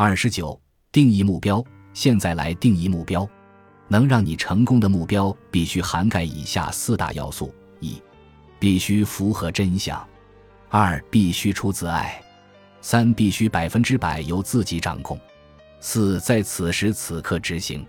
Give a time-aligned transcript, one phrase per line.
[0.00, 0.56] 二十九，
[0.92, 1.60] 定义目标。
[1.92, 3.28] 现在来定义目标，
[3.88, 8.00] 能让你成功的目标必须涵盖以下四大要素：一，
[8.60, 9.98] 必须符合真相；
[10.68, 12.12] 二，必须出自爱；
[12.80, 15.18] 三，必须百分之百由自己掌控；
[15.80, 17.84] 四，在此时此刻执行。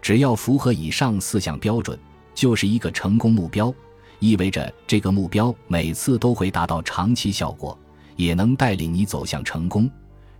[0.00, 1.98] 只要符合以上四项标准，
[2.32, 3.74] 就是一个成功目标，
[4.20, 7.76] 意味着这个目标每次都会达到长期效果，
[8.14, 9.90] 也能带领你走向成功。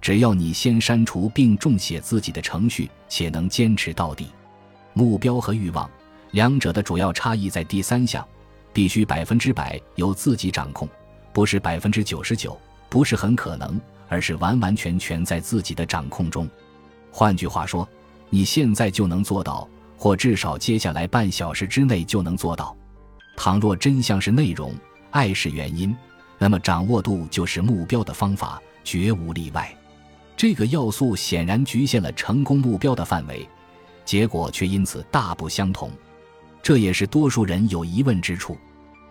[0.00, 4.28] 只要你先删除并重写自己的程序，且能坚持到底。
[4.92, 5.88] 目标和欲望
[6.32, 8.26] 两者的主要差异在第三项，
[8.72, 10.88] 必须百分之百由自己掌控，
[11.32, 12.58] 不是百分之九十九，
[12.88, 16.48] 不是很可能，而是完完全全在自己的掌控中。
[17.10, 17.88] 换句话说。
[18.32, 22.76] 你现在就能做到，或至少接下来半小时之内就能做到。
[23.36, 24.72] 倘若真相是内容，
[25.10, 25.92] 爱是原因，
[26.38, 29.76] 那么掌握度就是目标的方法，绝无例外。
[30.40, 33.46] 这个要素显然局限了成功目标的范围，
[34.06, 35.90] 结果却因此大不相同。
[36.62, 38.56] 这也是多数人有疑问之处。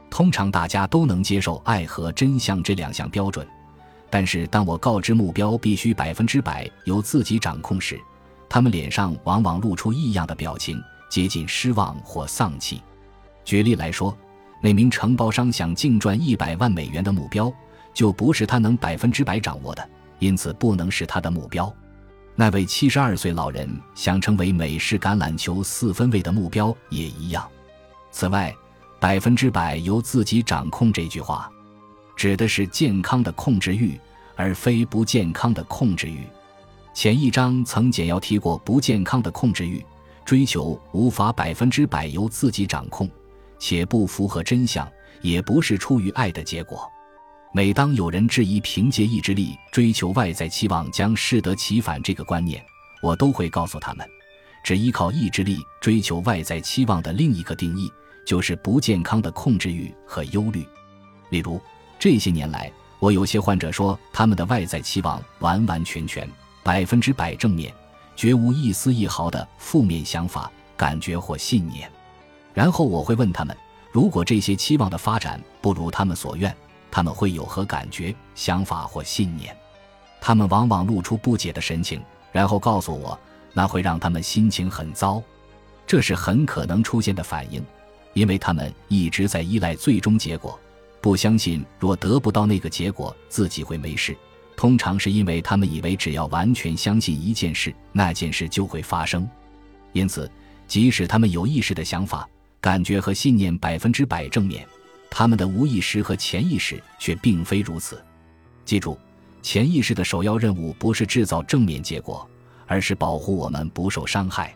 [0.10, 3.48] 通常大家都能接受爱和真相这两项标准，
[4.10, 8.02] 但是当我告知目标必须百分之百由自己掌控时，
[8.50, 12.82] 他们脸上往往露出异样的表情，接近失望或丧气。
[13.46, 14.18] 举例来说，
[14.64, 17.54] 那名承包商想净赚一百万美元的目标，
[17.94, 19.90] 就不是他能百分之百掌握的，
[20.20, 21.74] 因此不能是他的目标。
[22.36, 27.46] 那位七十二岁老人想成为美式橄榄球四分卫的目标也一样。
[28.12, 28.56] 此外
[29.00, 31.52] ，“百分之百由自己掌控”这句话，
[32.16, 34.00] 指的是健康的控制欲，
[34.36, 36.26] 而非不健康的控制欲。
[36.94, 39.86] 前一章曾简要提过不健康的控制欲，
[40.26, 43.10] 追求无法百分之百由自己掌控，
[43.58, 44.90] 且不符合真相，
[45.22, 46.90] 也不是出于爱的结果。
[47.52, 52.64] 每当有人质疑凭借意志力追求外在期望将适得其反这个观念，
[53.02, 54.08] 我都会告诉他们，
[54.64, 57.92] 只依靠意志力追求外在期望的另一个定义
[58.24, 60.64] 就是不健康的控制欲和忧虑。
[61.32, 61.60] 例如，
[61.98, 66.30] 这些年来，我有些患者说他们的外在期望完完全全。
[66.62, 67.74] 百分之百正面，
[68.16, 71.92] 绝无一丝一毫的负面想法、感觉或信念。
[72.54, 73.58] 然后我会问他们：
[73.92, 76.56] 如果这些期望的发展不如他们所愿，
[76.92, 79.56] 他们会有何感觉、想法或信念？
[80.22, 82.02] 他们往往露出不解的神情，
[82.32, 83.18] 然后告诉我，
[83.54, 85.22] 那会让他们心情很糟。
[85.88, 87.66] 这是很可能出现的反应，
[88.14, 90.60] 因为他们一直在依赖最终结果，
[91.02, 94.16] 不相信若得不到那个结果，自己会没事。
[94.56, 99.28] 通常是因为他们以为只要完全相信一件事，那件事就会发生。
[99.94, 100.30] 因此，
[100.68, 102.28] 即使他们有意识的想法、
[102.60, 104.68] 感觉和信念百分之百正面，
[105.10, 108.02] 他们的无意识和潜意识却并非如此。
[108.66, 108.98] 记住，
[109.42, 112.28] 潜意识的首要任务不是制造正面结果，
[112.68, 114.54] 而是保护我们不受伤害。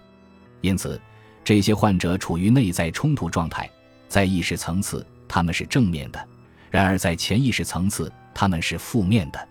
[0.62, 1.02] 因此，
[1.44, 3.70] 这些患者处于内在冲突状态，
[4.08, 6.28] 在意识层次他们是正面的，
[6.70, 9.48] 然而在潜意识层次他们是负面的。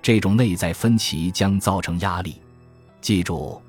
[0.00, 2.36] 这种内在分歧将造成压力。
[3.00, 3.60] 记住，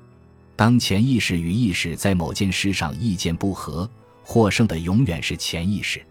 [0.56, 3.88] 当潜意识与意识在某件事上意见不合，
[4.22, 6.02] 获胜的永远是潜意识。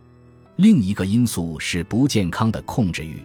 [0.60, 3.24] 另一个因素是不健康的控制欲，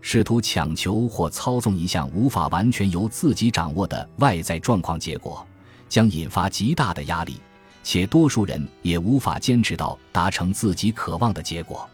[0.00, 5.46] 试图强求或操纵一项无法完全由自己掌握的外在状况，结果
[5.88, 7.36] 将引发极大的压力，
[7.84, 11.88] 且多数人也无法坚持到达成自己渴望的结果，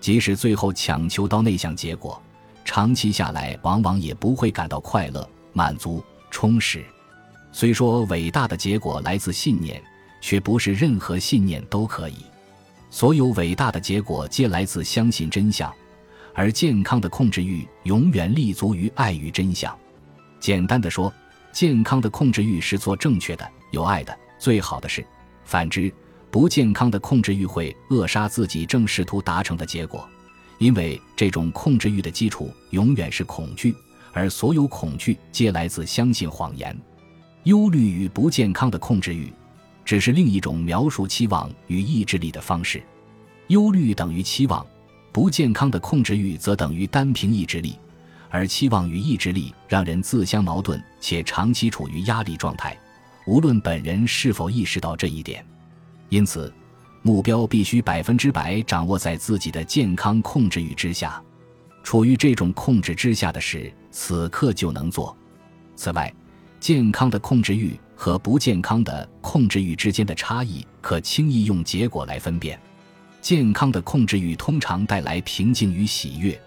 [0.00, 2.18] 即使最后强求到那项结果。
[2.64, 6.82] 长期下来，往往也不会感到快乐、满足、充实。
[7.52, 9.82] 虽说伟大的结果来自信念，
[10.22, 12.24] 却不是任何信念都可以。
[12.94, 15.74] 所有伟大的结果皆来自相信真相，
[16.32, 19.76] 而健康的控制欲永远立足于爱与真相。
[20.38, 21.12] 简单的说，
[21.50, 25.04] 健康的控制欲是做正确的、有爱的、最好的事。
[25.44, 25.92] 反之，
[26.30, 30.08] 不健康的控制欲会扼杀自己正试图达成的结果。
[30.58, 33.74] 因为这种控制欲的基础永远是恐惧，
[34.12, 36.80] 而所有恐惧皆来自相信谎言。
[37.42, 39.32] 忧虑与不健康的控制欲，
[39.84, 42.82] 只是另一种描述期望与意志力的方式。
[43.48, 44.66] 忧虑等于期望，
[45.12, 47.78] 不健康的控制欲则等于单凭意志力，
[48.30, 52.78] 而期望与意志力让人自相矛盾，且长期处于压力状态，
[53.26, 55.44] 无论本人是否意识到这一点。
[56.08, 56.52] 因此。
[57.06, 61.22] 目标必须百分之百掌握在自己的健康控制欲之下，
[61.82, 65.14] 处于这种控制之下的事，此刻就能做。
[65.76, 66.10] 此外，
[66.60, 72.58] 健康的控制欲和不健康的控制欲之间的差异，可轻易用结果来分辨。
[73.20, 76.38] 健康的控制欲通常带来平静与喜悦，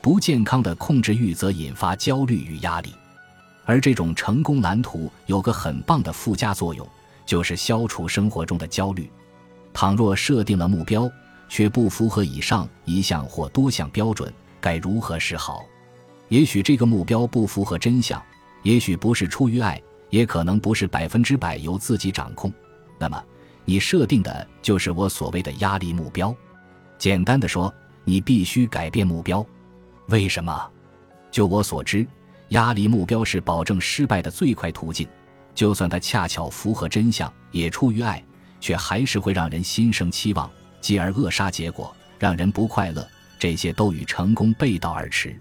[0.00, 2.92] 不健康的控制欲则引发焦虑与压力。
[3.64, 6.86] 而这种成功蓝图有个很棒的附加作用，
[7.26, 9.10] 就是消除生活中的焦虑。
[9.72, 11.10] 倘若设定了目标，
[11.48, 15.64] 却不符合以上一项或多项标准，该如何是好？
[16.28, 18.22] 也许这个目标不符合真相，
[18.62, 19.80] 也许不是出于爱，
[20.10, 22.52] 也可能不是百分之百由自己掌控。
[22.98, 23.24] 那么，
[23.64, 26.34] 你设定的就是我所谓的压力目标。
[26.98, 27.72] 简单的说，
[28.04, 29.44] 你必须改变目标。
[30.08, 30.70] 为什么？
[31.30, 32.06] 就我所知，
[32.48, 35.08] 压力目标是保证失败的最快途径。
[35.54, 38.22] 就算它恰巧符合真相，也出于爱，
[38.60, 43.06] 却还是会让人心生期望，继而扼杀结果，让人不快乐。
[43.38, 45.34] 这些都与成功背道而驰。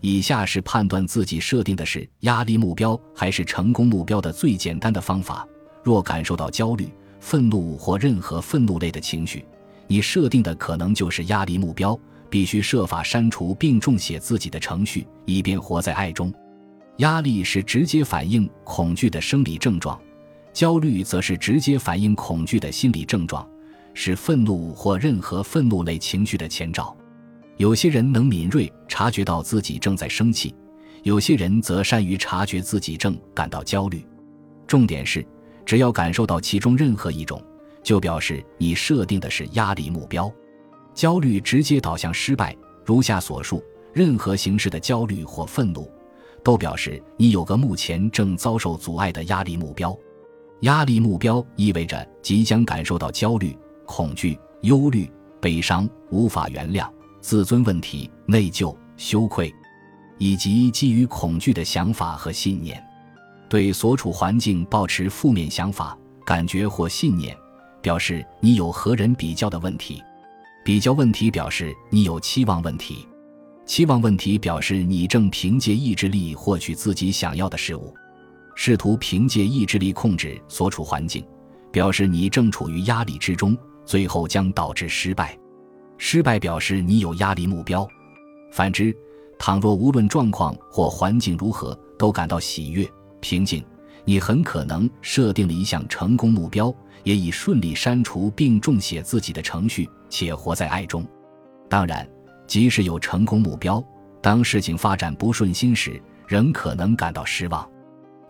[0.00, 5.46] 以下是判断自己设定的是压力目标还是成功目标的最简单的方法：
[5.82, 6.88] 若感受到焦虑、
[7.20, 9.44] 愤怒或任何愤怒类的情绪，
[9.86, 11.98] 你设定的可能就是压力目标，
[12.30, 16.32] 必须设法删除并重写自己的程序，以便活在爱中。
[16.98, 20.00] 压力是直接反映恐惧的生理症状，
[20.52, 23.48] 焦虑则是直接反映恐惧的心理症状，
[23.94, 26.96] 是愤怒或任何愤怒类情绪的前兆。
[27.58, 30.54] 有些人能敏锐察觉到自己正在生气，
[31.02, 34.06] 有些人则善于察觉自己正感到焦虑。
[34.64, 35.26] 重点是，
[35.66, 37.42] 只要感受到其中任何一种，
[37.82, 40.32] 就表示你设定的是压力目标。
[40.94, 43.60] 焦虑直接导向失败，如下所述：
[43.92, 45.90] 任何形式的焦虑或愤怒，
[46.44, 49.96] 都表示你有个目前正遭受阻碍的压力目标。
[50.60, 56.88] 压力目标意味着即将感受到焦虑、恐惧、忧虑、悲伤、无法原谅。
[57.20, 59.52] 自尊问题、内疚、羞愧，
[60.18, 62.82] 以及基于恐惧的想法和信念，
[63.48, 67.36] 对所处环境保持负面想法、感觉或信念，
[67.82, 70.02] 表示你有和人比较的问题；
[70.64, 73.06] 比较问题表示你有期望问题；
[73.66, 77.92] 期望问题表示你正凭借意志力获取自己想要的事物；
[78.54, 81.24] 试图凭借意志力控制所处环境，
[81.72, 85.38] 表示你正处于压力之中，最后将导致失败。
[85.98, 87.86] 失败表示你有压力目标，
[88.52, 88.96] 反之，
[89.36, 92.88] 倘若无论状况或环境如何都感到喜悦
[93.20, 93.64] 平静，
[94.04, 96.72] 你很可能设定了一项成功目标，
[97.02, 101.04] 也已顺利删除并重写自己的程序，且活在爱中。
[101.68, 102.08] 当然，
[102.46, 103.84] 即使有成功目标，
[104.22, 107.68] 当事情发展不顺心时，仍可能感到失望。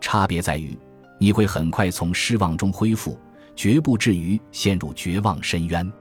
[0.00, 0.76] 差别在于，
[1.19, 3.19] 你会很快从失望中恢复，
[3.55, 5.93] 绝不至于陷入绝望深渊。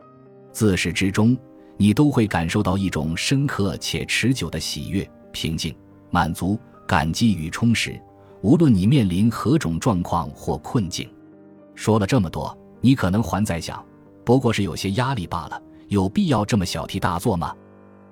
[0.54, 1.38] 自始至终。
[1.78, 5.74] 你都会感受到一种深刻且持久的喜悦、平静、
[6.10, 8.00] 满足、感激与充实，
[8.42, 11.08] 无论你面临何种状况或困境。
[11.76, 13.84] 说了这么多，你可能还在想，
[14.26, 17.54] 不过是有些压力罢了，有必要这么小题大做吗？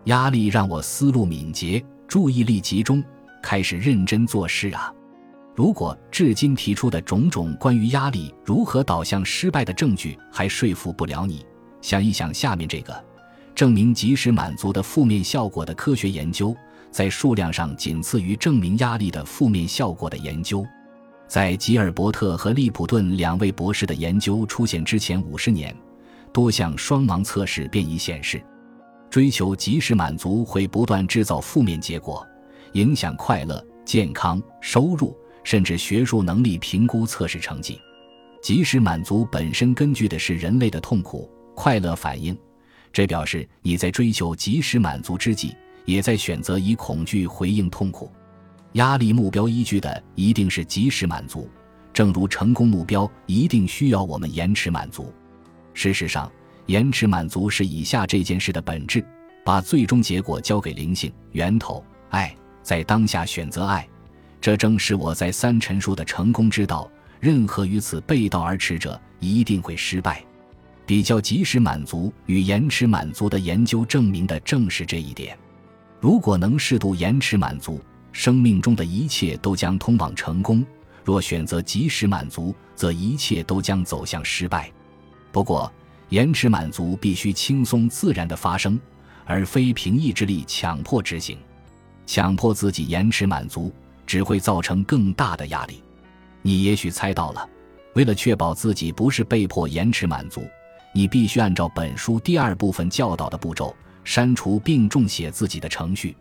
[0.05, 3.03] 压力让我思路敏捷，注意力集中，
[3.41, 4.93] 开始认真做事啊！
[5.55, 11.43] 如果至今提出的种种关于压力如何导向失败的证据还说服不了你，
[11.81, 13.03] 想一想下面这个。
[13.55, 16.53] 证明及时满足的负面效果的科学研究，
[16.91, 20.65] 在数量上仅次于证明压力的负面效果的研究。
[21.25, 25.75] 在吉尔伯特和利普顿两位博士的研究出现之前五十年，
[26.33, 28.43] 多项双盲测试便已显示，
[29.09, 32.27] 追求及时满足会不断制造负面结果，
[32.73, 37.79] 影响快乐、健康、收入，甚至学术能力评估测试成绩。
[38.41, 42.37] 及时满足本身根据的是人类的痛苦快乐反应。
[42.95, 48.09] 这表示你在追求及时满足之际，也在选择以恐惧回应痛苦。
[48.71, 51.49] 压力目标依据的一定是及时满足，
[51.91, 55.13] 正如成功目标一定需要我们延迟满足。
[55.73, 56.31] 事实上，
[56.67, 59.05] 延迟满足是以下这件事的本质：
[59.43, 62.33] 把最终结果交给灵性源头爱，
[62.63, 63.85] 在当下选择爱。
[64.39, 66.89] 这正是我在三陈述的成功之道。
[67.19, 70.24] 任何与此背道而驰者，一定会失败。
[70.85, 75.37] 比较及时满足与延迟满足的研究证明的正是这一点。
[75.99, 80.63] 如果能适度延迟满足，生命中的一切都将通往成功；
[81.03, 84.71] 若选择及时满足，则一切都将走向失败。
[85.31, 85.71] 不过，
[86.09, 88.79] 延迟满足必须轻松自然的发生，
[89.25, 91.37] 而非凭意志力强迫执行。
[92.05, 93.73] 强迫自己延迟满足，
[94.05, 95.81] 只会造成更大的压力。
[96.43, 97.49] 你也许猜到了，
[97.95, 100.43] 为了确保自己不是被迫延迟满足。
[100.97, 103.75] 你必须按照本书第二部分教导的步骤，
[104.05, 106.15] 删除并重写自己的程序。